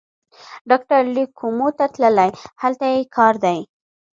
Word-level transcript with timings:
ډاکټر 0.69 1.01
لېک 1.15 1.29
کومو 1.39 1.67
ته 1.77 1.85
تللی، 1.93 2.29
هلته 2.61 2.85
یې 2.93 3.01
کار 3.15 3.33
دی. 3.45 3.59